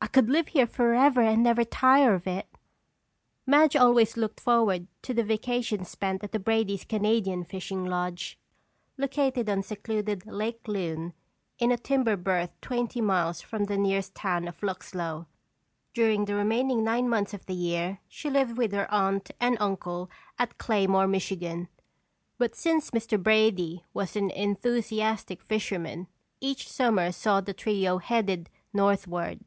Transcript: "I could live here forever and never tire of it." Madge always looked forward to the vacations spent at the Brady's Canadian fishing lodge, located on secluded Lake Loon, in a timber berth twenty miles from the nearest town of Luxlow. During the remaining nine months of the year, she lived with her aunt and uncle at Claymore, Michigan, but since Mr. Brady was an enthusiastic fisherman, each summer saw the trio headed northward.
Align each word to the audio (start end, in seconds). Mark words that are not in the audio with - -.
"I 0.00 0.14
could 0.14 0.28
live 0.30 0.48
here 0.48 0.66
forever 0.66 1.22
and 1.22 1.42
never 1.42 1.64
tire 1.64 2.14
of 2.14 2.26
it." 2.28 2.46
Madge 3.46 3.74
always 3.74 4.16
looked 4.18 4.38
forward 4.38 4.86
to 5.02 5.12
the 5.14 5.24
vacations 5.24 5.88
spent 5.88 6.22
at 6.22 6.30
the 6.30 6.38
Brady's 6.38 6.84
Canadian 6.84 7.42
fishing 7.42 7.84
lodge, 7.86 8.38
located 8.98 9.48
on 9.48 9.62
secluded 9.64 10.24
Lake 10.26 10.68
Loon, 10.68 11.14
in 11.58 11.72
a 11.72 11.78
timber 11.78 12.16
berth 12.16 12.52
twenty 12.60 13.00
miles 13.00 13.40
from 13.40 13.64
the 13.64 13.78
nearest 13.78 14.14
town 14.14 14.46
of 14.46 14.60
Luxlow. 14.62 15.26
During 15.94 16.26
the 16.26 16.36
remaining 16.36 16.84
nine 16.84 17.08
months 17.08 17.34
of 17.34 17.46
the 17.46 17.54
year, 17.56 17.98
she 18.06 18.30
lived 18.30 18.56
with 18.58 18.70
her 18.72 18.88
aunt 18.94 19.30
and 19.40 19.56
uncle 19.58 20.10
at 20.38 20.58
Claymore, 20.58 21.08
Michigan, 21.08 21.66
but 22.38 22.54
since 22.54 22.92
Mr. 22.92 23.20
Brady 23.20 23.82
was 23.92 24.14
an 24.14 24.30
enthusiastic 24.30 25.42
fisherman, 25.42 26.06
each 26.40 26.68
summer 26.68 27.10
saw 27.10 27.40
the 27.40 27.54
trio 27.54 27.98
headed 27.98 28.48
northward. 28.72 29.40